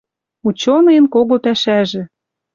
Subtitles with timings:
[0.47, 2.03] Ученыйын кого пӓшӓжӹ...»